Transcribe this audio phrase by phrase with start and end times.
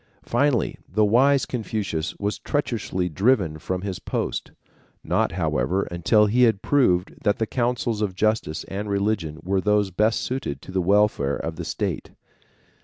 [0.25, 4.51] Finally the wise Confucius was treacherously driven from his post,
[5.03, 9.91] not, however, until he had proved that the counsels of justice and religion were those
[9.91, 12.09] best suited to the welfare of the state.